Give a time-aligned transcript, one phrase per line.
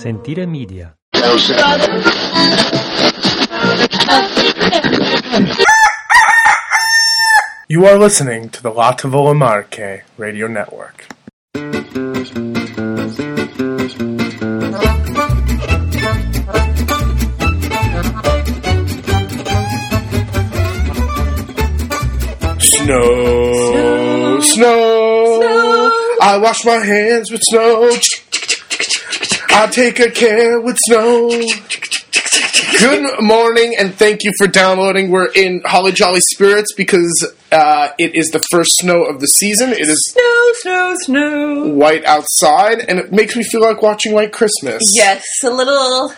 [0.00, 0.94] Sentire Media.
[7.68, 11.04] You are listening to the La Tavola Marche Radio Network.
[22.58, 25.90] Snow, snow,
[26.22, 27.90] I wash my hands with snow.
[29.52, 31.28] I take a care with snow.
[32.78, 35.10] Good morning, and thank you for downloading.
[35.10, 39.70] We're in Holly Jolly Spirits because uh, it is the first snow of the season.
[39.70, 41.68] It is Snow, snow, snow.
[41.74, 44.82] white outside, and it makes me feel like watching White Christmas.
[44.94, 46.12] Yes, a little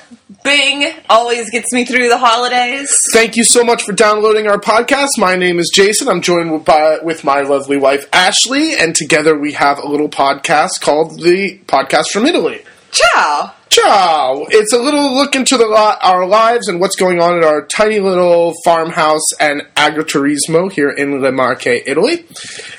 [0.45, 2.95] bing always gets me through the holidays.
[3.13, 5.09] Thank you so much for downloading our podcast.
[5.19, 6.09] My name is Jason.
[6.09, 10.81] I'm joined by, with my lovely wife Ashley, and together we have a little podcast
[10.81, 12.63] called the Podcast from Italy.
[12.93, 13.55] Ciao.
[13.71, 14.47] Ciao!
[14.51, 15.65] It's a little look into the
[16.03, 21.23] our lives and what's going on at our tiny little farmhouse and agriturismo here in
[21.23, 22.27] Le Marche, Italy.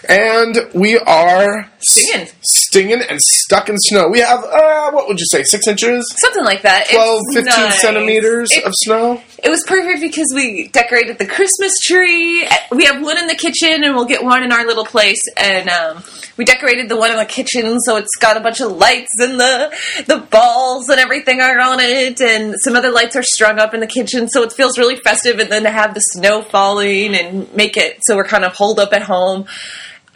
[0.08, 2.28] And we are Stinging.
[2.44, 4.08] stinging and stuck in snow.
[4.08, 6.06] We have, uh, what would you say, six inches?
[6.20, 6.90] Something like that.
[6.92, 7.82] 12, It's 15 nice.
[7.82, 9.20] centimeters It, of snow?
[9.44, 12.48] It was perfect because we decorated the Christmas tree.
[12.72, 15.22] We have one in the kitchen, and we'll get one in our little place.
[15.36, 16.04] And um,
[16.38, 19.40] we decorated the one in the kitchen, so it's got a bunch of lights and
[19.40, 19.76] the
[20.08, 23.82] the balls and everything are on it, and some other lights are strung up in
[23.82, 25.40] the kitchen, so it feels really festive.
[25.40, 28.80] And then to have the snow falling and make it so we're kind of holed
[28.80, 29.46] up at home.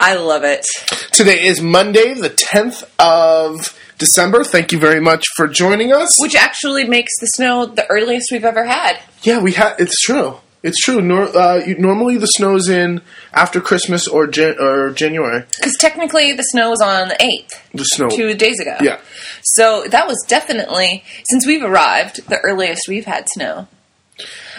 [0.00, 0.64] I love it.
[1.12, 4.44] Today is Monday, the 10th of December.
[4.44, 6.16] Thank you very much for joining us.
[6.20, 8.98] Which actually makes the snow the earliest we've ever had.
[9.22, 9.74] Yeah, we had.
[9.78, 10.36] It's true.
[10.62, 11.00] It's true.
[11.00, 13.00] Nor- uh, you, normally the snow's in
[13.32, 15.44] after Christmas or Jan- or January.
[15.56, 18.08] Because technically the snow was on the 8th, The snow.
[18.08, 18.76] two days ago.
[18.80, 18.98] Yeah.
[19.42, 23.68] So that was definitely, since we've arrived, the earliest we've had snow.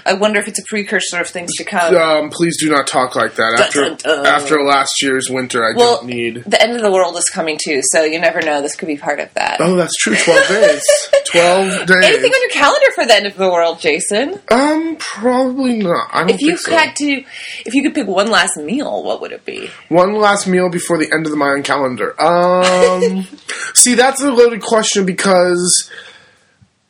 [0.06, 1.96] I wonder if it's a precursor of things to come.
[1.96, 3.60] Um, please do not talk like that.
[3.60, 4.26] After Dun, dun, dun.
[4.26, 6.44] after last year's winter, I well, don't need.
[6.46, 8.62] the end of the world is coming too, so you never know.
[8.62, 9.58] This could be part of that.
[9.60, 10.16] Oh, that's true.
[10.16, 10.84] Twelve days.
[11.32, 12.04] Twelve days.
[12.06, 14.40] Anything on your calendar for the end of the world, Jason?
[14.50, 16.10] Um, probably not.
[16.12, 16.72] I don't If you so.
[16.76, 17.24] had to,
[17.66, 19.70] if you could pick one last meal, what would it be?
[19.90, 22.20] One last meal before the end of the Mayan calendar.
[22.22, 23.24] Um,
[23.76, 25.90] see, that's a loaded question because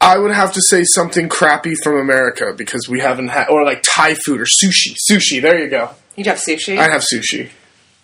[0.01, 3.83] I would have to say something crappy from America because we haven't had, or like
[3.83, 4.95] Thai food or sushi.
[5.09, 5.41] Sushi.
[5.41, 5.91] There you go.
[6.15, 7.49] You'd have sushi I'd have sushi.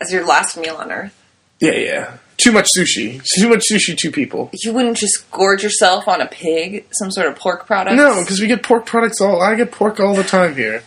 [0.01, 1.13] as your last meal on Earth.
[1.59, 2.17] Yeah, yeah.
[2.37, 3.23] Too much sushi.
[3.37, 3.97] Too much sushi.
[3.97, 4.49] Two people.
[4.53, 7.95] You wouldn't just gorge yourself on a pig, some sort of pork product.
[7.95, 9.41] No, because we get pork products all.
[9.41, 10.83] I get pork all the time here.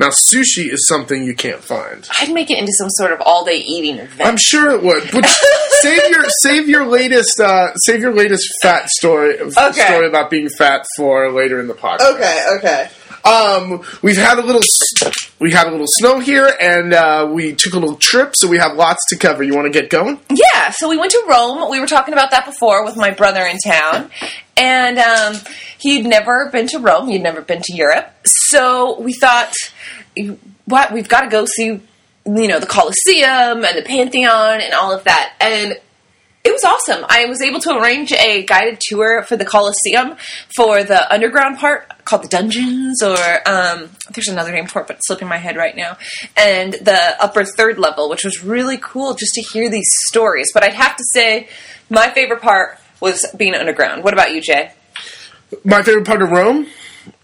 [0.00, 2.08] Now, sushi is something you can't find.
[2.18, 4.26] I'd make it into some sort of all-day eating event.
[4.26, 5.10] I'm sure it would.
[5.12, 5.26] But
[5.82, 10.86] save your save your latest uh, save your latest fat story story about being fat
[10.96, 12.14] for later in the podcast.
[12.14, 12.90] Okay, okay.
[13.24, 14.62] Um, we've had a little
[15.38, 18.58] we had a little snow here, and uh, we took a little trip, so we
[18.58, 19.42] have lots to cover.
[19.42, 20.20] You want to get going?
[20.28, 21.70] Yeah, so we went to Rome.
[21.70, 24.10] We were talking about that before with my brother in town.
[24.56, 25.36] And um,
[25.78, 28.12] he'd never been to Rome, he'd never been to Europe.
[28.24, 29.54] So we thought,
[30.66, 34.92] what, we've got to go see, you know, the Colosseum and the Pantheon and all
[34.92, 35.34] of that.
[35.40, 35.78] And
[36.42, 37.04] it was awesome.
[37.08, 40.16] I was able to arrange a guided tour for the Colosseum
[40.56, 44.96] for the underground part called the dungeons, or um, there's another name for it, but
[44.96, 45.98] it's slipping my head right now.
[46.36, 50.50] And the upper third level, which was really cool just to hear these stories.
[50.54, 51.48] But I'd have to say,
[51.90, 54.02] my favorite part was being underground.
[54.02, 54.72] What about you, Jay?
[55.64, 56.66] My favorite part of Rome.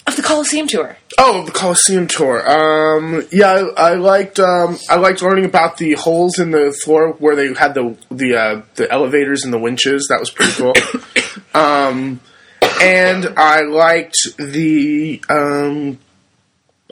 [0.07, 0.97] Of the Colosseum tour.
[1.19, 2.39] Oh, the Colosseum tour.
[2.49, 4.39] Um, yeah, I, I liked.
[4.39, 8.37] Um, I liked learning about the holes in the floor where they had the the
[8.37, 10.07] uh, the elevators and the winches.
[10.09, 10.75] That was pretty cool.
[11.61, 12.21] um,
[12.81, 15.21] and I liked the.
[15.29, 15.99] Um,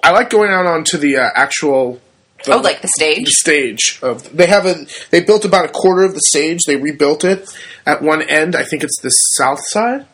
[0.03, 2.01] I like going out onto the uh, actual.
[2.45, 3.25] The, Oh, like the stage?
[3.25, 6.77] the stage of they have a they built about a quarter of the stage they
[6.77, 7.49] rebuilt it
[7.87, 10.05] at one end i think it's the south side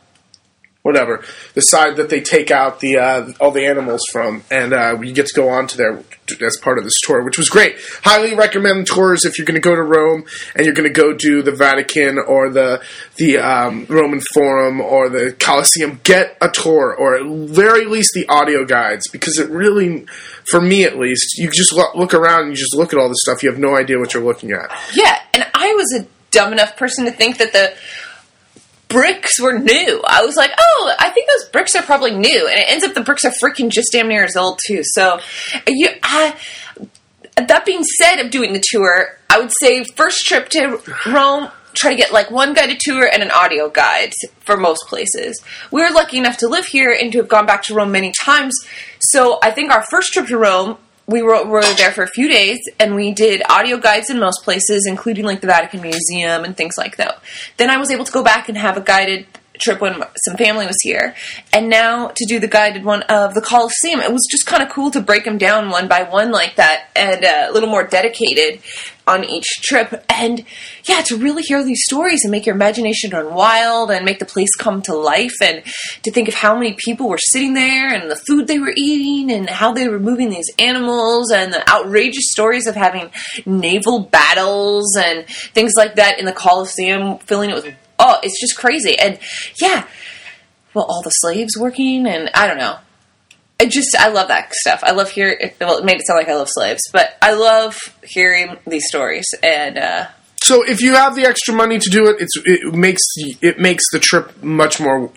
[0.83, 1.23] whatever
[1.55, 5.13] the side that they take out the uh, all the animals from and uh, you
[5.13, 6.03] get to go on to there
[6.47, 7.77] as part of this tour which was great.
[8.03, 10.25] Highly recommend tours if you're going to go to rome
[10.55, 12.83] and you're going to go do the vatican or the
[13.17, 16.01] the um, roman forum or the colosseum.
[16.03, 20.07] Get a tour or at very least the audio guides because it really
[20.51, 23.21] for me at least you just look around and you just look at all this
[23.21, 24.71] stuff you have no idea what you're looking at.
[24.95, 27.75] Yeah, and I was a dumb enough person to think that the
[28.91, 30.03] bricks were new.
[30.07, 32.93] I was like, oh, I think those bricks are probably new, and it ends up
[32.93, 34.83] the bricks are freaking just damn near as old too.
[34.85, 35.21] So,
[35.67, 36.37] you, I,
[37.37, 41.91] that being said, of doing the tour, I would say first trip to Rome try
[41.91, 45.41] to get like one guided tour and an audio guide for most places.
[45.71, 48.13] We were lucky enough to live here and to have gone back to Rome many
[48.25, 48.55] times.
[48.99, 50.79] So I think our first trip to Rome,
[51.11, 54.45] we were, were there for a few days and we did audio guides in most
[54.45, 57.21] places, including like the Vatican Museum and things like that.
[57.57, 59.27] Then I was able to go back and have a guided
[59.61, 61.15] trip when some family was here,
[61.53, 64.01] and now to do the guided one of the Colosseum.
[64.01, 66.89] It was just kind of cool to break them down one by one like that,
[66.97, 68.61] and uh, a little more dedicated
[69.07, 70.05] on each trip.
[70.09, 70.45] And
[70.85, 74.25] yeah, to really hear these stories and make your imagination run wild and make the
[74.25, 75.63] place come to life, and
[76.05, 79.31] to think of how many people were sitting there and the food they were eating
[79.35, 83.11] and how they were moving these animals and the outrageous stories of having
[83.45, 88.57] naval battles and things like that in the Colosseum, filling it with oh, it's just
[88.59, 88.99] crazy.
[88.99, 89.19] And
[89.61, 89.87] yeah,
[90.75, 92.77] well, all the slaves working, and I don't know.
[93.61, 94.81] I just I love that stuff.
[94.83, 95.37] I love hearing.
[95.61, 99.27] Well, it made it sound like I love slaves, but I love hearing these stories.
[99.43, 100.07] And uh,
[100.43, 103.03] So if you have the extra money to do it, it's it makes
[103.43, 105.11] it makes the trip much more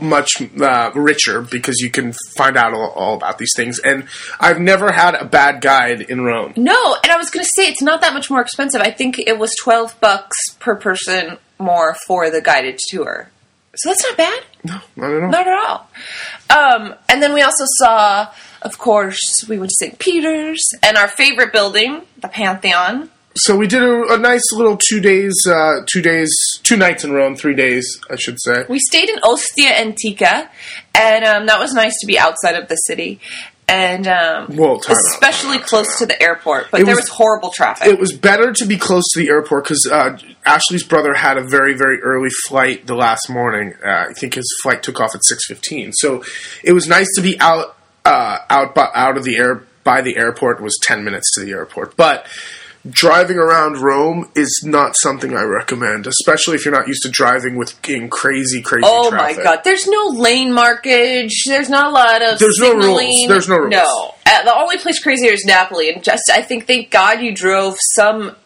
[0.00, 0.30] much
[0.60, 3.80] uh, richer because you can find out all, all about these things.
[3.80, 4.06] And
[4.38, 6.52] I've never had a bad guide in Rome.
[6.56, 8.80] no, and I was going to say it's not that much more expensive.
[8.80, 13.30] I think it was twelve bucks per person more for the guided tour.
[13.74, 14.42] So that's not bad.
[14.64, 15.30] No, I don't.
[15.30, 15.88] Not at all.
[16.50, 18.28] Um, and then we also saw,
[18.60, 19.18] of course,
[19.48, 19.98] we went to St.
[19.98, 23.10] Peter's and our favorite building, the Pantheon.
[23.34, 26.30] So we did a, a nice little two days, uh, two days,
[26.62, 28.66] two nights in Rome, three days, I should say.
[28.68, 30.50] We stayed in Ostia Antica,
[30.94, 33.20] and um, that was nice to be outside of the city.
[33.68, 37.86] And um, Well, especially close to the airport, but It there was- was horrible traffic.
[37.88, 41.42] It was better to be close to the airport because uh, Ashley's brother had a
[41.42, 43.72] very, very early flight the last morning.
[43.82, 45.92] Uh, I think his flight took off at six fifteen.
[45.92, 46.22] So
[46.62, 50.16] it was nice to be out, uh, out, by, out of the air by the
[50.16, 50.58] airport.
[50.58, 52.26] It was ten minutes to the airport, but
[52.88, 57.56] driving around Rome is not something I recommend, especially if you're not used to driving
[57.56, 58.84] with in crazy, crazy.
[58.86, 59.38] Oh traffic.
[59.38, 59.60] my god!
[59.64, 61.44] There's no lane markage.
[61.46, 62.38] There's not a lot of.
[62.38, 63.28] There's no rules.
[63.28, 63.70] There's no rules.
[63.70, 67.34] No, uh, the only place crazier is Napoli, and just I think thank God you
[67.34, 68.36] drove some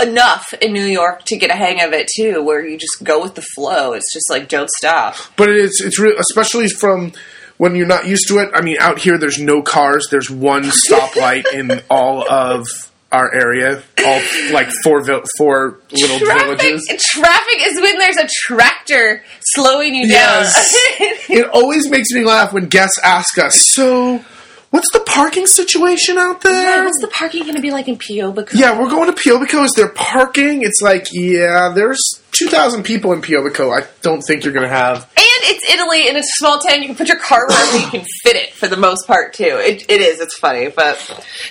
[0.00, 3.22] enough in New York to get a hang of it too, where you just go
[3.22, 3.92] with the flow.
[3.92, 5.16] It's just like don't stop.
[5.36, 7.12] But it's it's re- especially from
[7.58, 8.50] when you're not used to it.
[8.54, 10.08] I mean, out here there's no cars.
[10.10, 12.66] There's one stoplight in all of
[13.12, 13.82] our area.
[14.04, 14.20] All
[14.52, 16.88] like four vil- four little Traffic, villages.
[17.12, 19.22] traffic is when there's a tractor
[19.54, 20.54] slowing you Yes.
[20.98, 21.08] down.
[21.38, 24.24] It always makes me laugh when guests ask us, "So,
[24.70, 27.96] what's the parking situation out Yeah, there?" what's the parking going to be like in
[27.96, 28.50] Piobico?
[28.54, 29.64] Yeah, we're going to Piobico.
[29.64, 30.62] Is there parking?
[30.62, 32.00] It's like, yeah, there's
[32.32, 33.72] 2,000 people in Piobico.
[33.78, 35.08] I don't think you're going to have.
[35.16, 36.82] And it's Italy, and it's a small town.
[36.82, 39.44] You can put your car wherever you can fit it for the most part, too.
[39.44, 40.20] It, it is.
[40.20, 40.98] It's funny, but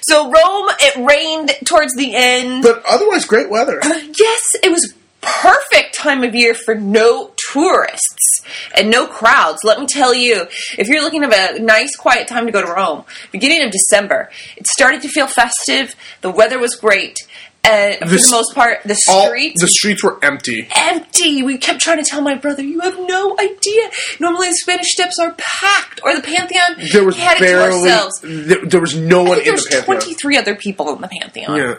[0.04, 0.70] so Rome.
[0.80, 2.64] It rained towards the end.
[2.64, 3.80] But otherwise, great weather.
[3.84, 8.42] Uh, yes, it was perfect time of year for no tourists
[8.76, 9.60] and no crowds.
[9.64, 10.48] Let me tell you,
[10.78, 14.30] if you're looking for a nice, quiet time to go to Rome, beginning of December,
[14.58, 15.96] it started to feel festive.
[16.22, 17.18] The weather was great.
[17.64, 20.68] And for This- the most part, the All, streets the streets were empty.
[20.76, 21.44] empty.
[21.44, 23.90] We kept trying to tell my brother, "You have no idea.
[24.20, 26.78] Normally, the Spanish Steps are packed, or the Pantheon.
[26.92, 27.82] There was we had it to barely.
[27.92, 28.20] ourselves.
[28.24, 29.86] There, there was no one in was the Pantheon.
[29.98, 31.56] twenty three other people in the Pantheon.
[31.56, 31.76] Yeah.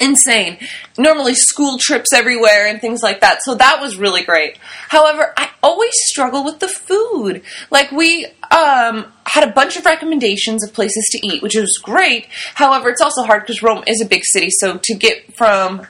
[0.00, 0.58] Insane.
[0.96, 3.42] Normally, school trips everywhere and things like that.
[3.42, 4.56] So that was really great.
[4.88, 7.42] However, I always struggle with the food.
[7.70, 12.26] Like we um, had a bunch of recommendations of places to eat, which was great.
[12.54, 14.48] However, it's also hard because Rome is a big city.
[14.50, 15.86] So to get from,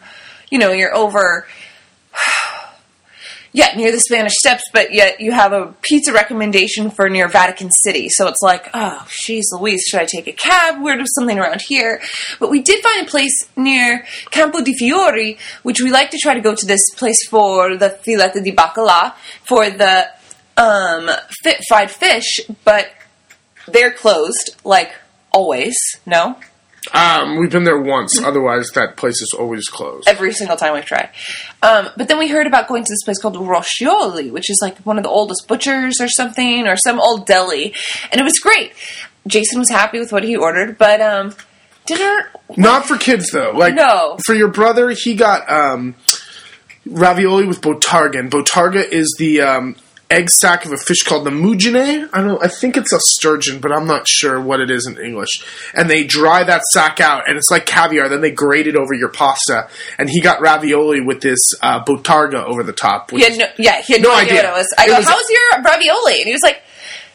[0.50, 1.46] you know, you're over
[3.52, 7.70] yeah, near the Spanish Steps, but yet you have a pizza recommendation for near Vatican
[7.70, 8.08] City.
[8.08, 10.80] So it's like, oh, she's Louise, should I take a cab?
[10.82, 12.00] Where do something around here?
[12.38, 16.34] But we did find a place near Campo di Fiori, which we like to try
[16.34, 20.08] to go to this place for the filete di bacala, for the
[20.56, 21.10] um,
[21.42, 22.90] fit fried fish, but
[23.66, 24.92] they're closed, like
[25.32, 25.76] always.
[26.06, 26.36] No,
[26.92, 28.20] Um, we've been there once.
[28.20, 30.08] Otherwise, that place is always closed.
[30.08, 31.10] every single time we've tried.
[31.62, 34.78] Um, but then we heard about going to this place called Roscioli, which is like
[34.78, 37.74] one of the oldest butchers or something, or some old deli,
[38.10, 38.72] and it was great.
[39.26, 41.34] Jason was happy with what he ordered, but um,
[41.86, 43.52] dinner Not for kids though.
[43.52, 44.18] Like No.
[44.26, 45.94] for your brother, he got um,
[46.86, 48.18] ravioli with bottarga.
[48.18, 49.76] And bottarga is the um,
[50.10, 52.08] egg sac of a fish called the muggine.
[52.12, 52.42] I don't.
[52.44, 55.28] I think it's a sturgeon, but I'm not sure what it is in English.
[55.74, 58.08] And they dry that sack out, and it's like caviar.
[58.08, 59.68] Then they grate it over your pasta.
[59.98, 63.10] And he got ravioli with this uh, bottarga over the top.
[63.12, 64.32] Had no, yeah, he had No no, idea.
[64.40, 64.50] idea.
[64.50, 64.74] what it was.
[64.78, 66.62] I It go, was- "How's your ravioli?" And he was like,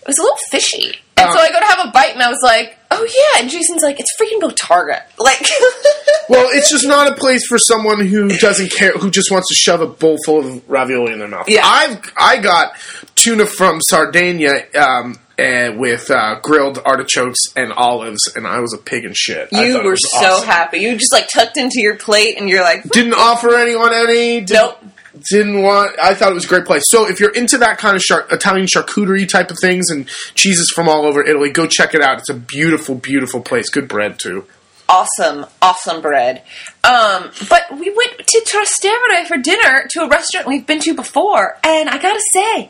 [0.06, 2.22] "It was a little fishy." And Uh, so I go to have a bite, and
[2.22, 5.02] I was like, oh yeah, and Jason's like, it's freaking Bottarga.
[5.18, 5.40] Like,
[6.30, 9.56] Well, it's just not a place for someone who doesn't care, who just wants to
[9.56, 11.46] shove a bowl full of ravioli in their mouth.
[11.48, 11.62] Yeah.
[11.64, 12.74] I've I got
[13.16, 18.78] tuna from Sardinia um, uh, with uh, grilled artichokes and olives, and I was a
[18.78, 19.50] pig in shit.
[19.54, 20.48] I you were so awesome.
[20.48, 20.80] happy.
[20.80, 24.42] You just like tucked into your plate, and you're like, Didn't offer anyone any.
[24.42, 24.84] Didn't, Nope.
[25.32, 25.98] Didn't want.
[26.02, 26.84] I thought it was a great place.
[26.88, 30.72] So if you're into that kind of char- Italian charcuterie type of things and cheeses
[30.74, 32.20] from all over Italy, go check it out.
[32.20, 33.70] It's a beautiful, beautiful place.
[33.70, 34.46] Good bread too.
[34.88, 36.44] awesome, awesome bread.
[36.84, 41.58] Um, but we went to Trastevere for dinner to a restaurant we've been to before,
[41.64, 42.70] and I gotta say,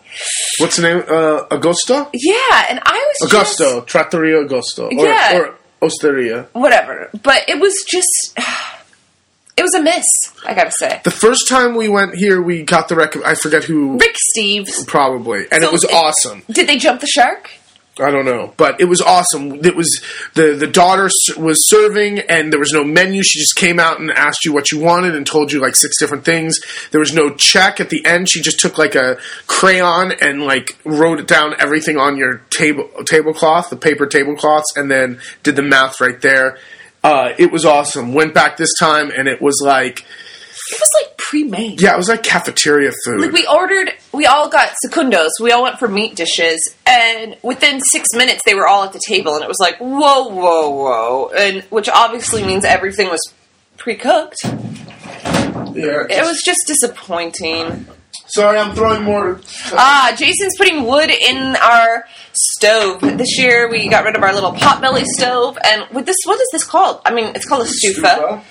[0.60, 1.00] What's the name?
[1.00, 2.10] Uh, Agosto.
[2.14, 5.38] yeah, and I was just- Trattoria Augusto, or, Yeah.
[5.40, 6.48] or Osteria.
[6.54, 7.10] whatever.
[7.22, 8.34] But it was just,
[9.58, 10.06] it was a miss.
[10.46, 13.16] I gotta say, The first time we went here, we got the rec.
[13.26, 14.86] I forget who, Rick Steves.
[14.88, 16.44] probably, and So it was it- awesome.
[16.52, 17.50] Did they jump the shark?
[17.98, 19.64] I don't know, but it was awesome.
[19.64, 20.02] It was
[20.34, 23.24] the the daughter was serving, and there was no menu.
[23.24, 25.98] She just came out and asked you what you wanted and told you like six
[25.98, 26.60] different things.
[26.92, 28.30] There was no check at the end.
[28.30, 32.90] She just took like a crayon and like wrote it down everything on your table
[33.06, 36.58] tablecloth, the paper tablecloths, and then did the math right there.
[37.06, 38.14] Uh, it was awesome.
[38.14, 41.82] Went back this time, and it was like It was like pre-made.
[41.82, 43.22] yeah, it was like cafeteria food.
[43.22, 45.30] Like we ordered, we all got secundos.
[45.42, 49.02] We all went for meat dishes, and within six minutes, they were all at the
[49.06, 53.22] table, and it was like, whoa, whoa, whoa, and which obviously means everything was
[53.78, 54.38] pre-cooked.
[54.44, 57.86] yeah, It was just disappointing.
[58.28, 59.42] Sorry, I'm throwing more.
[59.72, 63.02] Ah, Jason's putting wood in our stove.
[63.02, 66.48] This year, we got rid of our little potbelly stove, and with this, what is
[66.52, 67.02] this called?
[67.06, 68.42] I mean, it's called a stufa.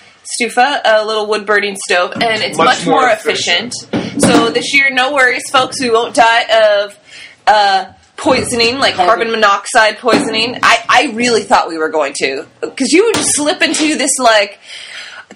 [0.40, 3.74] Stufa, a little wood burning stove, and it's much, Much more, more efficient.
[4.18, 5.80] So this year, no worries, folks.
[5.82, 6.44] We won't die
[6.82, 6.98] of
[7.46, 10.58] uh, poisoning, like carbon monoxide poisoning.
[10.62, 14.12] I, I really thought we were going to, because you would just slip into this
[14.18, 14.60] like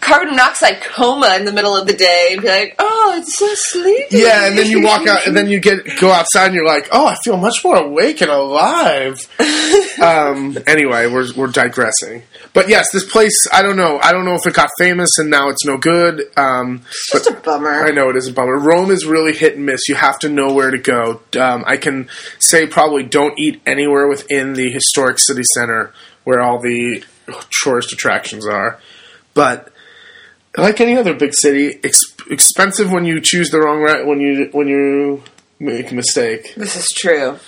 [0.00, 3.49] carbon monoxide coma in the middle of the day and be like, "Oh, it's so
[3.55, 6.67] sleepy." Yeah, and then you walk out, and then you get go outside, and you're
[6.67, 9.19] like, "Oh, I feel much more awake and alive."
[10.02, 13.37] um, anyway, we're we're digressing, but yes, this place.
[13.52, 13.99] I don't know.
[14.02, 16.23] I don't know if it got famous and now it's no good.
[16.37, 17.71] Um, It's just a bummer.
[17.71, 18.59] I know it is a bummer.
[18.59, 19.88] Rome is really hit and miss.
[19.88, 21.21] You have to know where to go.
[21.38, 25.93] Um, I can say probably don't eat anywhere within the historic city center
[26.25, 27.02] where all the
[27.62, 28.81] tourist attractions are.
[29.35, 29.73] But
[30.57, 34.49] like any other big city, ex- expensive when you choose the wrong route when you
[34.52, 35.23] when you
[35.59, 36.55] make a mistake.
[36.57, 37.38] This is true.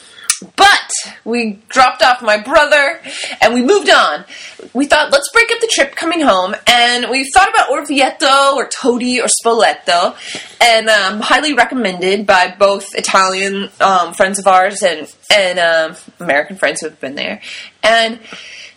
[0.56, 0.90] But
[1.24, 3.00] we dropped off my brother
[3.42, 4.24] and we moved on.
[4.72, 6.54] We thought, let's break up the trip coming home.
[6.66, 10.16] And we thought about Orvieto or Todi or Spoleto.
[10.62, 16.56] And um, highly recommended by both Italian um, friends of ours and, and um, American
[16.56, 17.42] friends who have been there.
[17.82, 18.18] And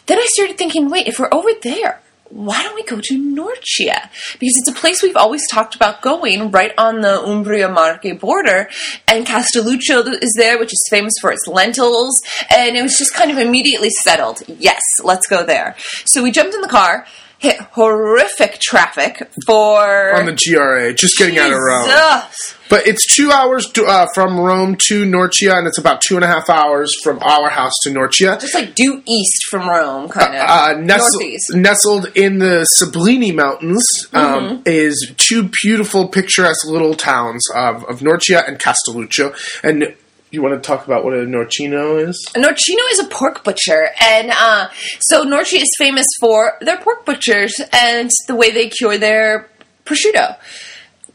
[0.08, 2.02] then I started thinking, wait, if we're over there,
[2.34, 4.10] why don't we go to Norcia?
[4.40, 8.70] Because it's a place we've always talked about going, right on the Umbria Marche border.
[9.08, 12.20] And Castelluccio is there, which is famous for its lentils.
[12.50, 14.42] And it was just kind of immediately settled.
[14.48, 15.76] Yes, let's go there.
[16.06, 17.06] So we jumped in the car,
[17.44, 20.16] hit horrific traffic for.
[20.16, 22.24] On the GRA, just getting out of Rome.
[22.70, 26.24] But it's two hours to, uh, from Rome to Norcia, and it's about two and
[26.24, 28.40] a half hours from our house to Norcia.
[28.40, 30.50] Just like due east from Rome, kind of.
[30.50, 31.54] uh, nestled, Northeast.
[31.54, 34.62] nestled in the Sibillini Mountains um, Mm-hmm.
[34.66, 39.36] is two beautiful, picturesque little towns of, of Norcia and Castelluccio.
[39.64, 39.94] And
[40.34, 42.20] you want to talk about what a Norcino is?
[42.36, 44.68] Norcino is a pork butcher, and uh,
[45.00, 49.48] so Norci is famous for their pork butchers and the way they cure their
[49.86, 50.36] prosciutto,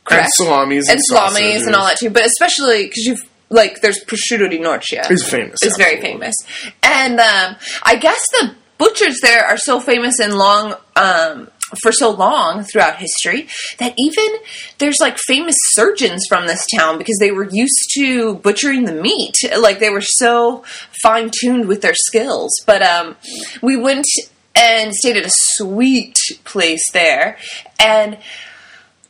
[0.04, 0.24] correct?
[0.24, 2.10] And salamis and, and salamis and all that too.
[2.10, 5.10] But especially because you've like there's prosciutto di Norcia.
[5.10, 5.58] Is famous.
[5.62, 6.36] It's very famous,
[6.82, 10.74] and um, I guess the butchers there are so famous and long.
[10.94, 11.50] Um,
[11.82, 13.48] for so long throughout history
[13.78, 14.26] that even
[14.78, 19.34] there's like famous surgeons from this town because they were used to butchering the meat.
[19.58, 20.64] Like they were so
[21.02, 22.50] fine tuned with their skills.
[22.66, 23.16] But um
[23.62, 24.06] we went
[24.54, 27.38] and stayed at a sweet place there.
[27.78, 28.18] And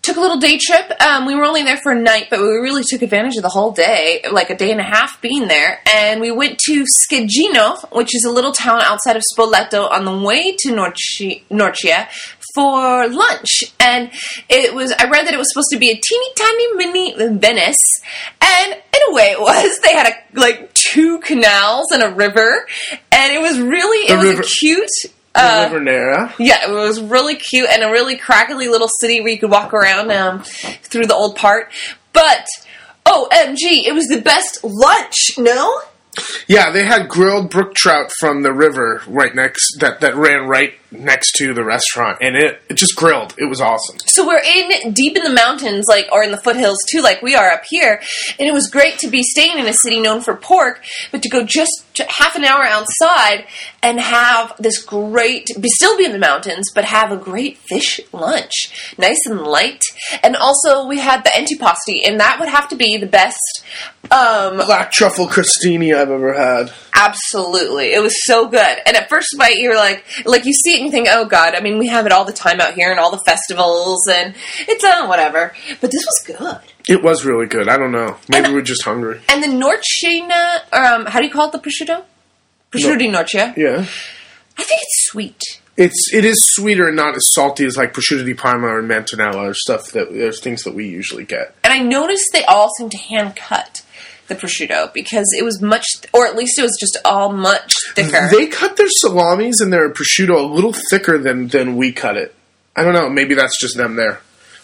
[0.08, 0.90] took a little day trip.
[1.00, 3.48] Um, we were only there for a night, but we really took advantage of the
[3.48, 5.80] whole day, like a day and a half being there.
[5.94, 10.18] And we went to Scheggino, which is a little town outside of Spoleto on the
[10.26, 12.08] way to Norci- Norcia
[12.54, 13.64] for lunch.
[13.78, 14.10] And
[14.48, 17.76] it was, I read that it was supposed to be a teeny tiny mini Venice.
[18.40, 19.78] And in a way it was.
[19.82, 22.66] They had a, like two canals and a river.
[23.12, 24.88] And it was really, it The was river- a cute,
[25.34, 25.68] uh,
[26.38, 29.72] yeah, it was really cute and a really crackly little city where you could walk
[29.72, 31.70] around um, through the old part.
[32.12, 32.46] But
[33.04, 35.38] OMG, it was the best lunch.
[35.38, 35.80] No,
[36.46, 40.74] Yeah, they had grilled brook trout from the river right next that that ran right
[40.90, 43.34] next to the restaurant, and it, it just grilled.
[43.38, 43.98] It was awesome.
[44.06, 47.34] So we're in deep in the mountains, like or in the foothills too, like we
[47.34, 48.00] are up here.
[48.38, 51.28] And it was great to be staying in a city known for pork, but to
[51.28, 53.46] go just half an hour outside
[53.82, 58.00] and have this great, be still be in the mountains, but have a great fish
[58.12, 59.82] lunch, nice and light.
[60.22, 63.38] And also we had the antipasti, and that would have to be the best.
[64.10, 66.72] Um, Black truffle crostini I've ever had.
[66.94, 67.92] Absolutely.
[67.92, 68.78] It was so good.
[68.86, 71.78] And at first bite, you're like, like you see you think, oh God, I mean,
[71.78, 74.34] we have it all the time out here and all the festivals and
[74.66, 75.52] it's, uh, whatever.
[75.80, 76.58] But this was good.
[76.88, 77.68] It was really good.
[77.68, 78.16] I don't know.
[78.28, 79.20] Maybe And- we're just hungry.
[79.28, 82.02] And the Norcina, um, how do you call it, the prosciutto?
[82.72, 83.54] Prosciutto di Norcia?
[83.56, 83.80] Yeah.
[83.80, 85.42] I think it's sweet.
[85.76, 89.48] It's it is sweeter and not as salty as like prosciutto di Parma or Mantonella
[89.48, 91.54] or stuff that there's things that we usually get.
[91.62, 93.82] And I noticed they all seem to hand cut
[94.28, 98.28] the prosciutto because it was much, or at least it was just all much thicker.
[98.30, 102.34] They cut their salamis and their prosciutto a little thicker than than we cut it.
[102.76, 103.08] I don't know.
[103.10, 104.20] Maybe that's just them there.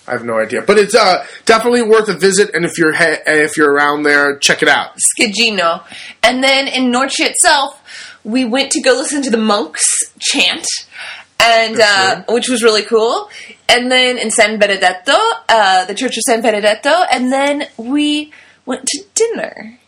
[0.07, 2.51] I have no idea, but it's uh, definitely worth a visit.
[2.55, 4.97] And if you're he- if you're around there, check it out.
[5.19, 5.83] Scheggino.
[6.23, 7.81] And then in Norcia itself,
[8.23, 9.87] we went to go listen to the monks
[10.19, 10.67] chant,
[11.41, 13.31] and uh, which was really cool.
[13.67, 15.17] And then in San Benedetto,
[15.49, 18.31] uh, the Church of San Benedetto, and then we
[18.67, 19.79] went to dinner.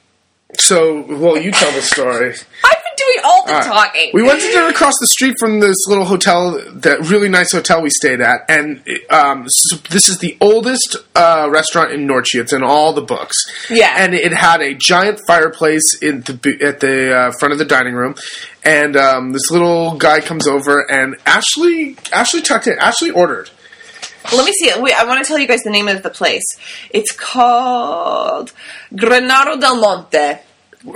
[0.59, 2.29] So, well, you tell the story.
[2.65, 3.67] I've been doing all the All right.
[3.67, 4.11] talking.
[4.15, 7.83] We went to dinner across the street from this little hotel, that really nice hotel
[7.83, 8.81] we stayed at, and
[9.11, 12.41] um, so this is the oldest uh, restaurant in Norcia.
[12.41, 13.35] It's in all the books.
[13.69, 13.93] Yeah.
[13.99, 17.95] and it had a giant fireplace in the at the uh, front of the dining
[17.95, 18.15] room,
[18.65, 22.79] and um, this little guy comes over, and Ashley Ashley tucked in.
[22.79, 23.51] Ashley ordered.
[24.35, 24.71] Let me see.
[24.81, 26.45] Wait, I want to tell you guys the name of the place.
[26.91, 28.53] It's called
[28.93, 30.41] Granaro del Monte.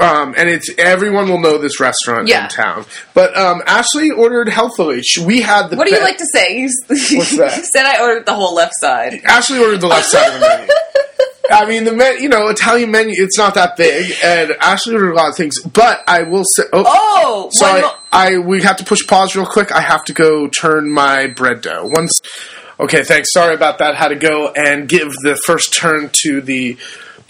[0.00, 2.44] Um, and it's everyone will know this restaurant Yeah.
[2.44, 2.84] in town.
[3.12, 5.02] But um, Ashley ordered healthily.
[5.02, 6.58] She- We had the What do you be- like to say?
[6.58, 7.56] You, What's that?
[7.56, 9.20] you said I ordered the whole left side.
[9.25, 10.68] Ashley ordered the left side of the menu.
[11.52, 15.10] I mean, the men, you know, Italian menu, it's not that big, and Ashley ordered
[15.10, 15.60] a lot of things.
[15.62, 19.46] But I will say, oh, Oh, sorry, mo- I we have to push pause real
[19.46, 19.72] quick.
[19.72, 21.90] I have to go turn my bread dough.
[21.92, 22.12] Once,
[22.81, 23.33] okay, thanks.
[23.33, 23.95] Sorry about that.
[23.95, 26.77] Had to go and give the first turn to the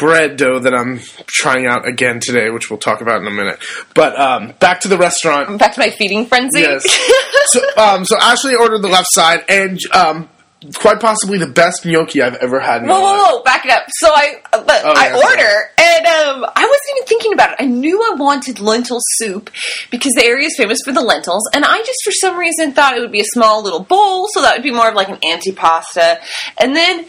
[0.00, 3.58] bread dough that I'm trying out again today, which we'll talk about in a minute.
[3.94, 5.58] But um, back to the restaurant.
[5.58, 6.60] back to my feeding frenzy.
[6.60, 6.84] Yes.
[7.46, 10.28] so, um, so Ashley ordered the left side, and um,
[10.74, 12.82] quite possibly the best gnocchi I've ever had.
[12.82, 13.32] In my Whoa, whoa, life.
[13.32, 13.42] whoa!
[13.44, 13.84] Back it up.
[13.88, 17.56] So I, uh, but Oh, I order, and um, I wasn't even thinking about it.
[17.60, 19.50] I knew I wanted lentil soup
[19.90, 22.96] because the area is famous for the lentils, and I just for some reason thought
[22.96, 25.16] it would be a small little bowl, so that would be more of like an
[25.16, 26.18] antipasta.
[26.60, 27.06] And then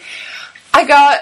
[0.73, 1.19] I got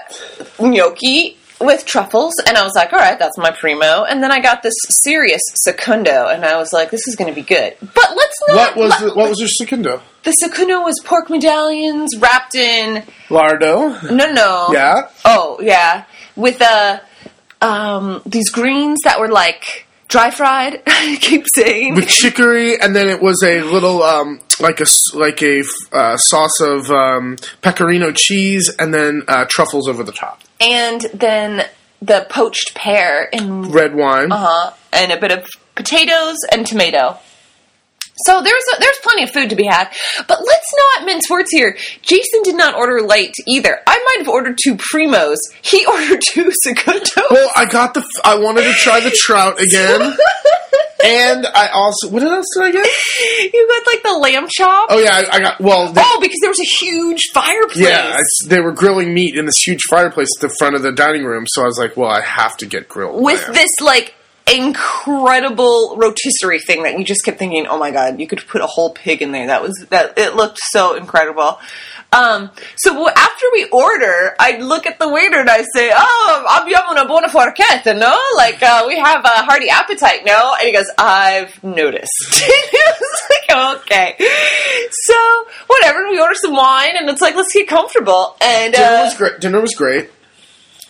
[0.59, 4.03] gnocchi with truffles, and I was like, all right, that's my primo.
[4.03, 7.35] And then I got this serious secundo, and I was like, this is going to
[7.35, 7.75] be good.
[7.81, 8.75] But let's not.
[8.75, 10.01] What was the, what was your secundo?
[10.23, 14.11] the secundo was pork medallions wrapped in Lardo.
[14.11, 15.09] no no Yeah.
[15.25, 16.05] Oh, yeah.
[16.35, 16.99] With uh,
[17.61, 20.81] um, these greens that were like dry fried.
[20.87, 21.95] I keep saying.
[21.95, 26.59] With chicory, and then it was a little um, like a like a uh, sauce
[26.59, 30.41] of um, pecorino cheese, and then uh, truffles over the top.
[30.59, 31.65] and then
[32.01, 34.31] the poached pear in Red wine.
[34.31, 37.17] uh huh, and a bit of potatoes and tomato.
[38.25, 39.89] So there's a, there's plenty of food to be had,
[40.27, 41.77] but let's not mince words here.
[42.01, 43.79] Jason did not order light either.
[43.87, 45.37] I might have ordered two primos.
[45.61, 47.23] He ordered two secundos.
[47.31, 48.03] Well, I got the.
[48.23, 50.15] I wanted to try the trout again,
[51.05, 52.09] and I also.
[52.09, 52.87] What else did I get?
[53.53, 54.87] you got like the lamb chop.
[54.91, 55.61] Oh yeah, I, I got.
[55.61, 57.77] Well, they, Oh, because there was a huge fireplace.
[57.77, 61.23] yeah, they were grilling meat in this huge fireplace at the front of the dining
[61.23, 61.45] room.
[61.47, 63.53] So I was like, well, I have to get grilled with lamb.
[63.53, 64.13] this like
[64.51, 68.67] incredible rotisserie thing that you just kept thinking, oh my god, you could put a
[68.67, 69.47] whole pig in there.
[69.47, 70.17] That was that.
[70.17, 71.59] It looked so incredible.
[72.11, 76.91] Um, so after we order, I look at the waiter and I say, "Oh, abbiamo
[76.91, 78.19] una buona forchetta, no?
[78.35, 83.21] Like uh, we have a hearty appetite, no?" And he goes, "I've noticed." it was
[83.29, 84.15] like, okay,
[84.91, 86.09] so whatever.
[86.09, 88.35] We order some wine, and it's like, let's get comfortable.
[88.41, 89.39] And Dinner uh, was great.
[89.39, 90.09] Dinner was great.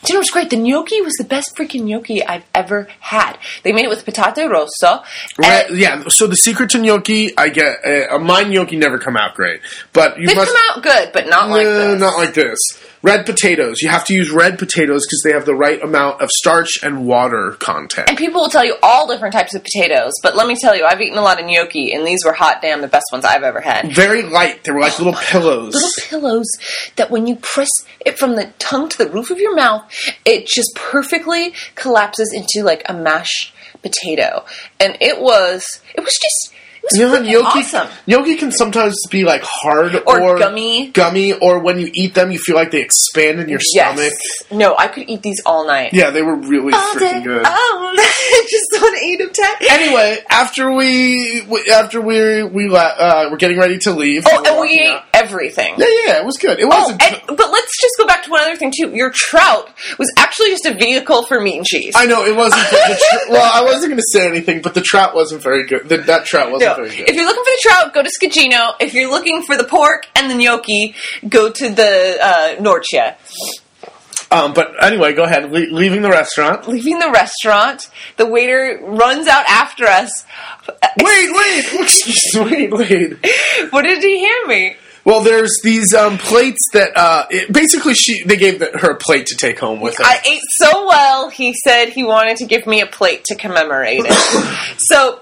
[0.03, 0.49] Dinner was great.
[0.49, 3.37] The gnocchi was the best freaking gnocchi I've ever had.
[3.63, 5.03] They made it with patate rosso.
[5.37, 6.03] Re- and yeah.
[6.07, 7.79] So the secret to gnocchi, I get.
[7.85, 9.61] Uh, my gnocchi never come out great,
[9.93, 10.51] but you they've must.
[10.53, 11.99] come out good, but not like this.
[11.99, 12.59] not like this.
[13.01, 13.81] Red potatoes.
[13.81, 17.05] You have to use red potatoes because they have the right amount of starch and
[17.05, 18.09] water content.
[18.09, 20.85] And people will tell you all different types of potatoes, but let me tell you,
[20.85, 23.43] I've eaten a lot of gnocchi, and these were hot damn the best ones I've
[23.43, 23.93] ever had.
[23.93, 24.63] Very light.
[24.63, 25.73] They were like little oh, pillows.
[25.73, 26.47] Little pillows
[26.95, 27.69] that when you press
[28.05, 29.89] it from the tongue to the roof of your mouth,
[30.25, 34.45] it just perfectly collapses into like a mashed potato.
[34.79, 36.53] And it was, it was just,
[36.93, 37.87] You know, how gnocchi, awesome.
[38.07, 40.89] gnocchi can sometimes be like hard Or or, gummy.
[40.91, 43.95] gummy, or when you eat them, you feel like they expand in your Yes.
[43.95, 44.13] stomach.
[44.51, 45.91] No, I could eat these all night.
[45.93, 47.45] Yeah, they were really All day, freaking good.
[47.45, 48.47] all night.
[48.49, 49.29] just to eat them.
[49.33, 49.55] Ten.
[49.69, 54.23] Anyway, after we after we we uh, we're getting ready to leave.
[54.27, 54.99] Oh, and we ate.
[55.23, 55.75] Everything.
[55.77, 56.59] Yeah, yeah, it was good.
[56.59, 57.01] It Oh, wasn't.
[57.03, 58.91] and, but let's just go back to one other thing too.
[58.95, 61.93] Your trout was actually just a vehicle for meat and cheese.
[61.95, 62.61] I know it wasn't.
[62.69, 65.89] The tr- well, I wasn't going to say anything, but the trout wasn't very good.
[65.89, 66.75] The, that trout wasn't No.
[66.83, 67.09] very good.
[67.09, 68.75] If you're looking for the trout, go to Scheggino.
[68.79, 70.95] If you're looking for the pork and the gnocchi,
[71.27, 73.15] go to the uh, Norcia.
[74.31, 75.51] Um, but anyway, go ahead.
[75.51, 76.67] Le- leaving the restaurant.
[76.67, 80.23] Leaving the restaurant, the waiter runs out after us.
[81.01, 81.65] Wait, wait,
[82.35, 83.13] wait, wait.
[83.71, 84.75] What did he hand me?
[85.05, 88.97] Well, there's these um, plates that uh, it, basically she they gave the, her a
[88.97, 90.03] plate to take home with her.
[90.03, 94.01] I ate so well, he said he wanted to give me a plate to commemorate
[94.05, 94.75] it.
[94.79, 95.21] so,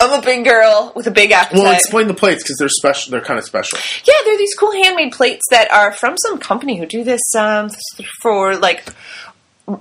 [0.00, 1.62] I'm a big girl with a big appetite.
[1.62, 3.10] well, explain the plates because they're special.
[3.10, 3.78] They're kind of special.
[4.04, 7.68] Yeah, they're these cool handmade plates that are from some company who do this um,
[8.22, 8.94] for like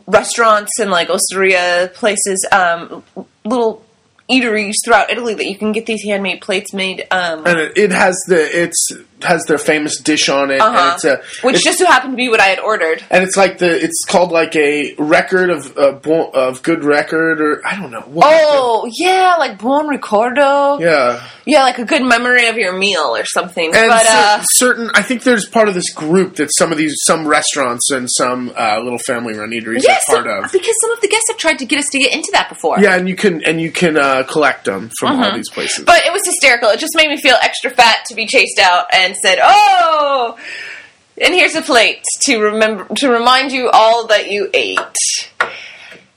[0.08, 3.04] restaurants and like osteria places, um,
[3.46, 3.86] little
[4.30, 7.06] eateries throughout Italy that you can get these handmade plates made.
[7.12, 8.88] Um, And it, it has the it's
[9.22, 12.16] has their famous dish on it, uh-huh, it's a which it's- just so happened to
[12.18, 13.04] be what I had ordered.
[13.10, 16.00] and it's like the it's called like a record of uh,
[16.34, 18.02] of good record or I don't know.
[18.02, 20.80] What Oh yeah, like buon ricordo.
[20.80, 21.22] yeah.
[21.46, 23.74] Yeah, like a good memory of your meal or something.
[23.74, 26.94] And but uh, certain, I think there's part of this group that some of these,
[27.08, 30.52] some restaurants and some uh, little family-run eateries yes, are part of.
[30.52, 32.80] because some of the guests have tried to get us to get into that before.
[32.80, 35.24] Yeah, and you can and you can uh, collect them from Mm-hmm.
[35.24, 35.86] all these places.
[35.86, 36.70] But it was hysterical.
[36.70, 40.38] It just made me feel extra fat to be chased out and said, "Oh,
[41.22, 44.80] and here's a plate to remember to remind you all that you ate."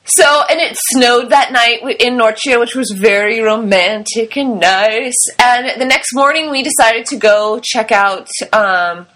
[0.04, 5.14] So, and it snowed that night in Norcia, which was very romantic and nice.
[5.38, 9.06] And the next morning, we decided to go check out um,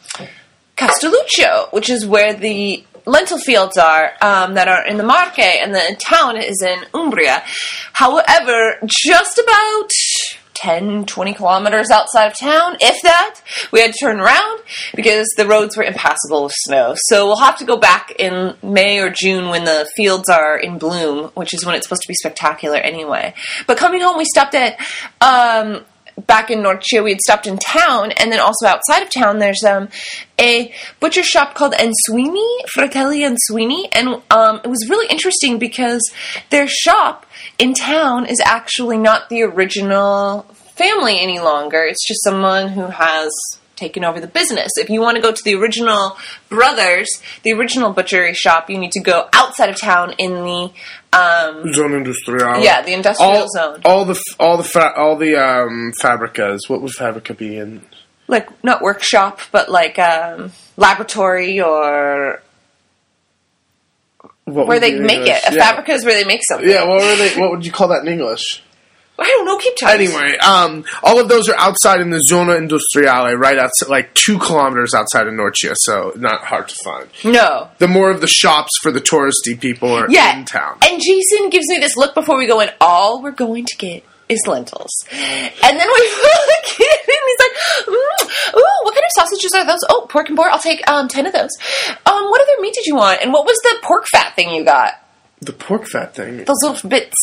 [0.77, 5.75] Castelluccio, which is where the lentil fields are um, that are in the Marche, and
[5.75, 7.43] the town is in Umbria.
[7.93, 9.91] However, just about
[10.55, 13.41] 10, 20 kilometers outside of town, if that,
[13.73, 14.61] we had to turn around
[14.95, 16.95] because the roads were impassable with snow.
[17.09, 20.79] So we'll have to go back in May or June when the fields are in
[20.79, 23.35] bloom, which is when it's supposed to be spectacular anyway.
[23.67, 24.79] But coming home, we stopped at.
[25.21, 25.85] Um,
[26.27, 29.39] back in North Norcia, we had stopped in town, and then also outside of town,
[29.39, 29.89] there's um,
[30.41, 36.03] a butcher shop called Ansuini, Fratelli Ansuini, and um, it was really interesting because
[36.51, 37.27] their shop
[37.59, 40.43] in town is actually not the original
[40.77, 41.83] family any longer.
[41.85, 43.31] It's just someone who has
[43.77, 44.71] taken over the business.
[44.77, 46.17] If you want to go to the original
[46.49, 47.09] brothers,
[47.43, 50.71] the original butchery shop, you need to go outside of town in the
[51.13, 52.61] um, Zone industrial.
[52.63, 53.81] yeah the industrial all, zone.
[53.85, 56.61] all the all the fa- all the um, fabricas.
[56.69, 57.83] What would fabrica be in?
[58.29, 62.43] like not workshop, but like um, laboratory or
[64.45, 65.29] What where they make English?
[65.47, 65.53] it.
[65.53, 65.65] A yeah.
[65.65, 66.69] fabrica is where they make something.
[66.69, 67.41] Yeah, what were they?
[67.41, 68.63] What would you call that in English?
[69.19, 69.57] I don't know.
[69.57, 70.01] Keep telling.
[70.09, 74.39] Anyway, um, all of those are outside in the Zona Industriale, right outside, like two
[74.39, 77.09] kilometers outside of Norcia, so not hard to find.
[77.25, 77.69] No.
[77.79, 80.39] The more of the shops for the touristy people are Yeah.
[80.39, 80.79] in town.
[80.87, 82.69] And Jason gives me this look before we go in.
[82.81, 84.93] All we're going to get is lentils.
[85.11, 89.65] And then we look in, and he's like, mm, "Ooh, what kind of sausages are
[89.65, 89.81] those?
[89.89, 90.51] Oh, pork and boar.
[90.51, 91.51] I'll take um, ten of those.
[92.05, 93.23] Um, what other meat did you want?
[93.23, 94.95] And what was the pork fat thing you got?
[95.43, 96.39] The pork fat thing.
[96.45, 97.15] Those little bits.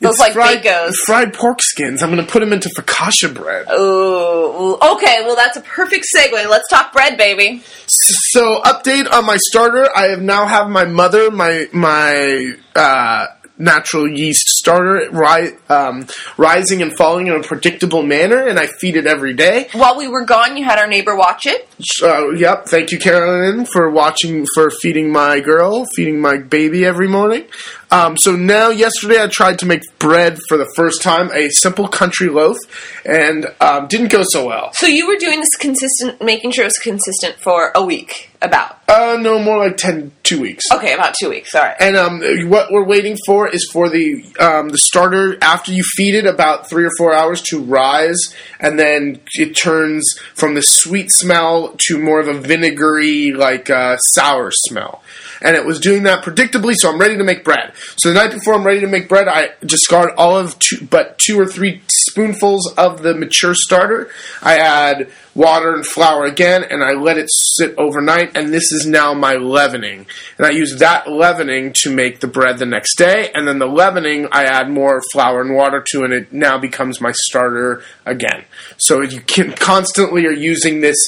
[0.00, 0.92] Those It's like fried, bagos.
[1.06, 2.02] fried pork skins.
[2.02, 3.66] I'm going to put them into focaccia bread.
[3.72, 5.22] Ooh, okay.
[5.24, 6.32] Well, that's a perfect segue.
[6.50, 7.62] Let's talk bread, baby.
[7.86, 9.88] So, update on my starter.
[9.96, 13.26] I have now have my mother, my my uh,
[13.58, 16.06] natural yeast starter, ri- um,
[16.36, 19.68] rising and falling in a predictable manner, and I feed it every day.
[19.72, 21.68] While we were gone, you had our neighbor watch it.
[22.02, 22.66] Uh, yep.
[22.66, 27.46] Thank you, Carolyn, for watching, for feeding my girl, feeding my baby every morning.
[27.92, 31.88] Um, so now, yesterday, I tried to make bread for the first time, a simple
[31.88, 32.56] country loaf,
[33.04, 34.70] and um, didn't go so well.
[34.72, 38.78] So you were doing this consistent, making sure it was consistent for a week, about.
[38.88, 40.64] Uh, no, more like 10, two weeks.
[40.72, 41.54] Okay, about two weeks.
[41.54, 41.76] All right.
[41.80, 46.14] And um, what we're waiting for is for the um, the starter after you feed
[46.14, 48.18] it about three or four hours to rise,
[48.58, 50.02] and then it turns
[50.34, 55.02] from the sweet smell to more of a vinegary, like uh, sour smell.
[55.44, 57.72] And it was doing that predictably, so I'm ready to make bread.
[57.96, 61.18] So the night before I'm ready to make bread, I discard all of two, but
[61.18, 64.10] two or three spoonfuls of the mature starter.
[64.40, 68.36] I add water and flour again, and I let it sit overnight.
[68.36, 70.06] And this is now my leavening,
[70.38, 73.30] and I use that leavening to make the bread the next day.
[73.34, 77.00] And then the leavening, I add more flour and water to, and it now becomes
[77.00, 78.44] my starter again.
[78.76, 80.98] So you can constantly are using this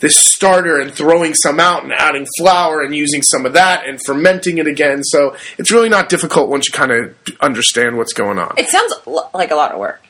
[0.00, 4.00] this starter and throwing some out and adding flour and using some of that and
[4.04, 5.02] fermenting it again.
[5.04, 8.54] So it's really not difficult once you kind of understand what's going on.
[8.58, 8.92] It sounds
[9.34, 10.02] like a lot of work.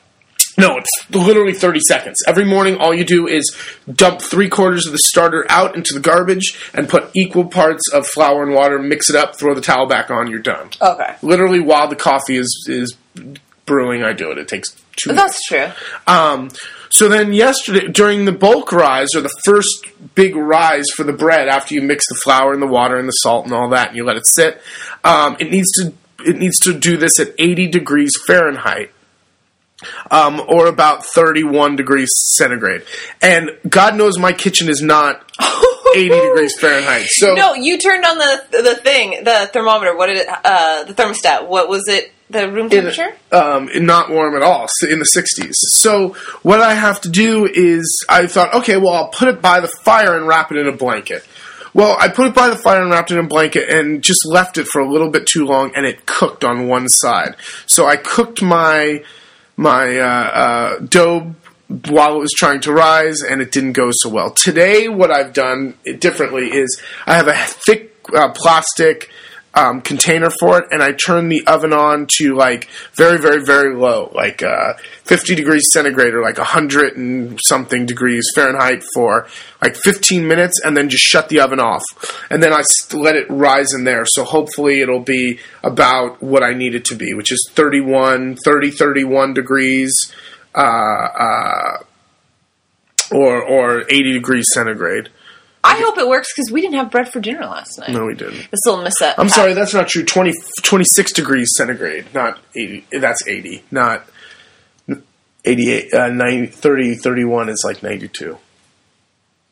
[0.57, 2.17] No, it's literally 30 seconds.
[2.27, 3.55] Every morning, all you do is
[3.89, 8.05] dump three quarters of the starter out into the garbage and put equal parts of
[8.05, 10.69] flour and water, mix it up, throw the towel back on, you're done.
[10.81, 11.15] Okay.
[11.21, 12.97] Literally, while the coffee is, is
[13.65, 14.37] brewing, I do it.
[14.37, 15.67] It takes two That's true.
[16.05, 16.49] um,
[16.91, 21.47] so then yesterday, during the bulk rise, or the first big rise for the bread,
[21.47, 23.97] after you mix the flour and the water and the salt and all that, and
[23.97, 24.61] you let it sit,
[25.03, 28.91] um, it needs to it needs to do this at 80 degrees Fahrenheit.
[30.11, 32.83] Um, or about 31 degrees centigrade.
[33.19, 35.27] And God knows my kitchen is not
[35.95, 37.05] 80 degrees Fahrenheit.
[37.09, 39.95] So No, you turned on the the thing, the thermometer.
[39.95, 40.27] What did it?
[40.29, 41.47] Uh, the thermostat.
[41.47, 42.11] What was it?
[42.29, 43.13] The room in- temperature.
[43.33, 45.53] um, not warm at all, in the 60s.
[45.81, 49.59] So what I have to do is, I thought, okay, well, I'll put it by
[49.59, 51.25] the fire and wrap it in a blanket.
[51.73, 54.25] Well, I put it by the fire and wrapped it in a blanket and just
[54.25, 57.35] left it for a little bit too long, and it cooked on one side.
[57.65, 59.03] So I cooked my
[59.57, 61.35] my uh, uh, dough
[61.89, 64.31] while it was trying to rise, and it didn't go so well.
[64.31, 69.09] Today, what I've done differently is I have a thick uh, plastic
[69.53, 73.75] um, container for it, and I turn the oven on to like very, very, very
[73.75, 79.27] low, like uh, 50 degrees centigrade or like 100 and something degrees Fahrenheit for
[79.61, 81.83] like 15 minutes, and then just shut the oven off.
[82.29, 84.05] And then I let it rise in there.
[84.05, 88.71] So hopefully it'll be about what I need it to be, which is 31, 30,
[88.71, 89.91] 31 degrees.
[90.53, 91.77] Uh, uh,
[93.11, 95.09] or or 80 degrees centigrade.
[95.63, 97.89] I hope it works because we didn't have bread for dinner last night.
[97.89, 98.49] No, we didn't.
[98.49, 99.19] This little miss up.
[99.19, 100.03] I'm sorry, that's not true.
[100.03, 100.33] 20,
[100.63, 102.87] 26 degrees centigrade, not 80.
[102.99, 104.07] That's 80, not
[105.45, 105.93] 88.
[105.93, 108.37] Uh, 90, 30, 31 is like 92.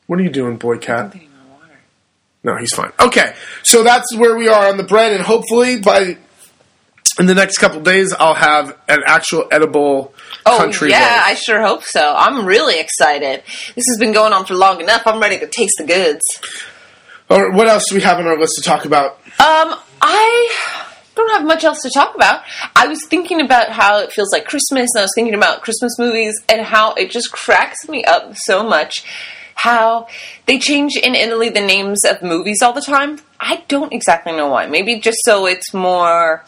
[0.06, 1.14] What are you doing, boy cat?
[2.42, 2.90] No, he's fine.
[2.98, 6.16] Okay, so that's where we are on the bread, and hopefully by
[7.18, 10.14] in the next couple days, I'll have an actual edible
[10.50, 11.26] Oh country yeah, loaf.
[11.26, 12.14] I sure hope so.
[12.16, 13.42] I'm really excited.
[13.74, 15.02] This has been going on for long enough.
[15.06, 16.22] I'm ready to taste the goods.
[17.28, 19.12] Right, what else do we have on our list to talk about?
[19.38, 22.42] Um, I don't have much else to talk about.
[22.74, 25.98] I was thinking about how it feels like Christmas, and I was thinking about Christmas
[25.98, 29.04] movies and how it just cracks me up so much.
[29.54, 30.08] How
[30.46, 33.20] they change in Italy the names of movies all the time.
[33.40, 34.66] I don't exactly know why.
[34.66, 36.44] Maybe just so it's more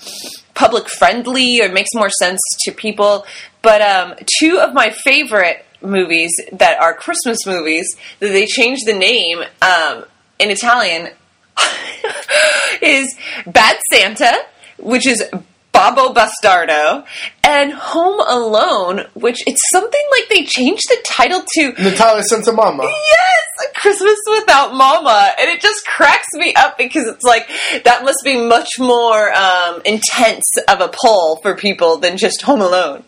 [0.54, 3.24] public friendly or makes more sense to people.
[3.62, 8.92] But um, two of my favorite movies that are Christmas movies that they changed the
[8.92, 10.04] name um,
[10.38, 11.08] in Italian
[12.82, 14.36] is Bad Santa,
[14.78, 15.24] which is
[15.72, 17.04] Babbo Bastardo,
[17.42, 22.84] and Home Alone, which it's something like they changed the title to Natale Senza Mama.
[22.84, 27.48] Yes, Christmas without Mama, and it just cracks me up because it's like
[27.84, 32.60] that must be much more um, intense of a pull for people than just Home
[32.60, 33.02] Alone.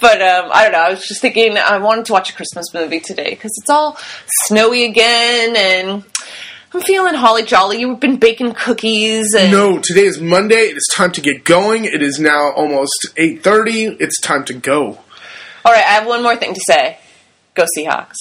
[0.00, 0.78] But um, I don't know.
[0.78, 3.98] I was just thinking I wanted to watch a Christmas movie today because it's all
[4.46, 6.04] snowy again, and
[6.74, 7.78] I'm feeling holly jolly.
[7.80, 10.56] You've been baking cookies, and No, today is Monday.
[10.56, 11.84] It is time to get going.
[11.84, 14.00] It is now almost 8.30.
[14.00, 14.86] It's time to go.
[14.88, 15.76] all right.
[15.84, 16.98] I have one more thing to say.
[17.54, 18.14] Go Seahawks.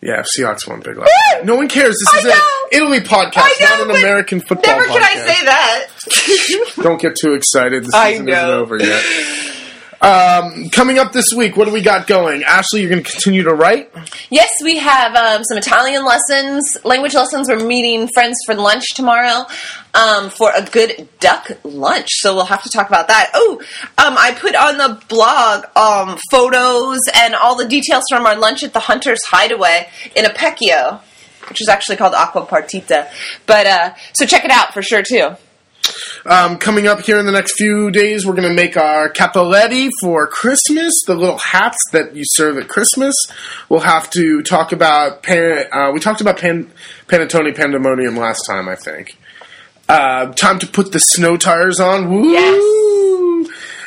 [0.00, 1.44] Yeah, Seahawks won big last night.
[1.44, 1.94] No one cares.
[2.00, 2.30] This I is know.
[2.32, 4.92] an Italy podcast, know, not an American football Never podcast.
[4.98, 6.72] can I say that.
[6.82, 7.84] Don't get too excited.
[7.84, 9.04] The I season isn't over yet.
[10.02, 12.42] Um, coming up this week, what do we got going?
[12.42, 13.88] Ashley, you're going to continue to write?
[14.30, 17.48] Yes, we have um, some Italian lessons, language lessons.
[17.48, 19.46] We're meeting friends for lunch tomorrow
[19.94, 22.08] um, for a good duck lunch.
[22.14, 23.30] So we'll have to talk about that.
[23.32, 23.62] Oh,
[23.96, 28.72] I put on the blog um, photos and all the details from our lunch at
[28.72, 31.00] the Hunter's Hideaway in Apecchio,
[31.48, 33.08] which is actually called Aqua Partita.
[33.46, 35.36] But uh, so check it out for sure too.
[36.24, 39.90] Um, coming up here in the next few days, we're going to make our cappelletti
[40.00, 43.14] for Christmas, the little hats that you serve at Christmas.
[43.68, 46.70] We'll have to talk about, pan, uh, we talked about pan,
[47.08, 49.16] Panettone Pandemonium last time, I think.
[49.88, 52.08] Uh, time to put the snow tires on.
[52.08, 52.91] Woo!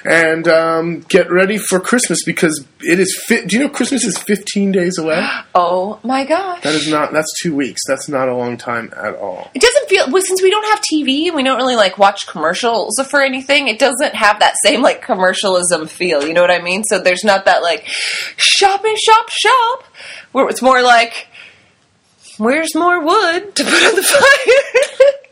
[0.06, 3.20] And um, get ready for Christmas because it is.
[3.28, 5.26] Fi- do you know Christmas is 15 days away?
[5.58, 6.62] Oh my gosh.
[6.64, 7.14] That is not.
[7.14, 7.82] That's two weeks.
[7.88, 9.50] That's not a long time at all.
[9.54, 12.28] It doesn't feel well since we don't have TV and we don't really like watch
[12.28, 13.70] commercials for anything.
[13.70, 16.26] It doesn't have that same like commercialism feel.
[16.26, 16.84] You know what I mean?
[16.84, 17.86] So there's not that like
[18.36, 19.84] shopping, shop, shop.
[20.34, 21.28] Where it's more like,
[22.38, 24.04] where's more wood to put on the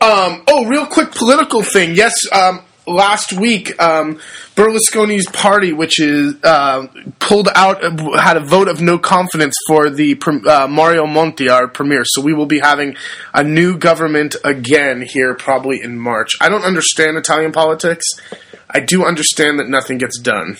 [0.00, 0.10] fire?
[0.10, 1.94] Um, oh, real quick political thing.
[1.94, 4.20] Yes, um, last week, um,
[4.54, 6.86] Berlusconi's party, which is uh,
[7.18, 7.82] pulled out,
[8.18, 10.16] had a vote of no confidence for the
[10.48, 12.02] uh, Mario Monti, our premier.
[12.04, 12.96] So we will be having
[13.32, 16.36] a new government again here, probably in March.
[16.40, 18.04] I don't understand Italian politics.
[18.70, 20.56] I do understand that nothing gets done.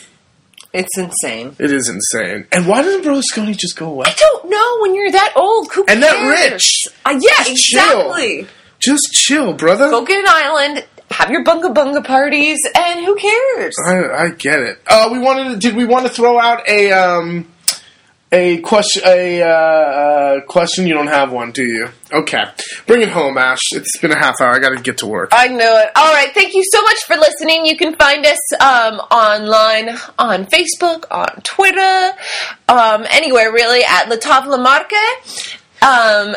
[0.73, 1.55] It's insane.
[1.61, 2.47] It is insane.
[2.51, 4.07] And why doesn't Berlusconi just go away?
[4.09, 5.69] I don't know when you're that old.
[5.77, 6.01] And cares?
[6.01, 6.85] that rich.
[7.05, 7.83] Uh, yeah, Just chill.
[8.13, 8.47] exactly.
[8.81, 9.89] Just chill, brother.
[9.91, 13.75] Go get an island, have your bunga bunga parties, and who cares?
[13.87, 14.81] I, I get it.
[14.87, 15.51] Uh, we wanted.
[15.51, 17.49] To, did we want to throw out a um,
[18.33, 19.03] a question?
[19.07, 20.89] A uh, uh, question?
[20.89, 21.89] You don't have one, do you?
[22.13, 22.43] Okay,
[22.87, 23.61] bring it home, Ash.
[23.73, 24.55] It's been a half hour.
[24.55, 25.31] I got to get to work.
[25.33, 25.91] I know it.
[25.95, 26.35] All right.
[26.35, 27.65] Thank you so much for listening.
[27.65, 32.11] You can find us um, online on Facebook, on Twitter,
[32.69, 35.59] um, anywhere really at La Tavola Marche.
[35.81, 36.37] Um,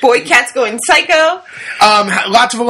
[0.00, 1.42] Boy, cat's going psycho.
[1.82, 2.08] Um,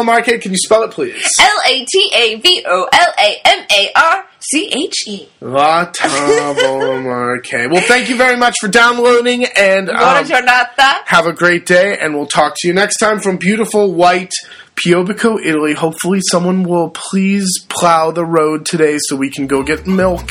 [0.05, 1.23] Marche, can you spell it, please?
[1.41, 5.29] L A T A V O L A M A R C H E.
[5.41, 7.69] Latavola Marche.
[7.69, 11.03] Well, thank you very much for downloading, and Buona um, giornata.
[11.07, 11.99] have a great day.
[11.99, 14.33] And we'll talk to you next time from beautiful white
[14.77, 15.73] Piobico, Italy.
[15.75, 20.31] Hopefully, someone will please plow the road today so we can go get milk.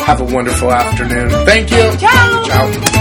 [0.00, 1.30] Have a wonderful afternoon.
[1.46, 1.96] Thank you.
[1.96, 2.42] Ciao.
[2.44, 2.92] Ciao.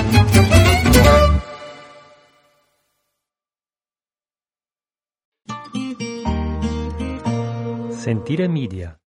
[7.92, 9.01] Sentire Media.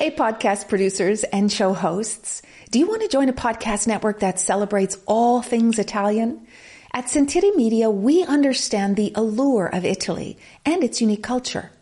[0.00, 2.40] Hey, podcast producers and show hosts.
[2.70, 6.46] Do you want to join a podcast network that celebrates all things Italian?
[6.94, 11.72] At Sentire Media, we understand the allure of Italy and its unique culture.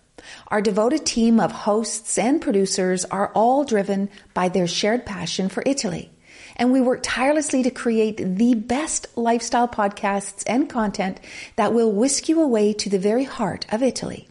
[0.48, 5.62] Our devoted team of hosts and producers are all driven by their shared passion for
[5.66, 6.10] Italy.
[6.56, 11.20] And we work tirelessly to create the best lifestyle podcasts and content
[11.56, 14.26] that will whisk you away to the very heart of Italy.